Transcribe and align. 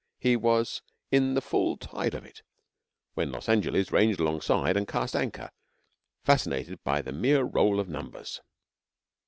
He 0.17 0.35
was 0.35 0.81
in 1.11 1.35
the 1.35 1.43
full 1.43 1.77
tide 1.77 2.15
of 2.15 2.25
it 2.25 2.41
when 3.13 3.31
Los 3.31 3.47
Angeles 3.47 3.91
ranged 3.91 4.19
alongside 4.19 4.75
and 4.75 4.87
cast 4.87 5.15
anchor, 5.15 5.51
fascinated 6.23 6.83
by 6.83 7.03
the 7.03 7.13
mere 7.13 7.43
roll 7.43 7.79
of 7.79 7.87
numbers. 7.87 8.41